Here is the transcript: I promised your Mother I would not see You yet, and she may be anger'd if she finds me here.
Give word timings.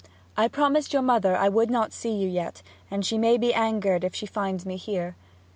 I 0.35 0.47
promised 0.47 0.93
your 0.93 1.03
Mother 1.03 1.37
I 1.37 1.47
would 1.47 1.69
not 1.69 1.93
see 1.93 2.09
You 2.11 2.27
yet, 2.27 2.63
and 2.89 3.05
she 3.05 3.19
may 3.19 3.37
be 3.37 3.53
anger'd 3.53 4.03
if 4.03 4.15
she 4.15 4.25
finds 4.25 4.65
me 4.65 4.75
here. 4.75 5.15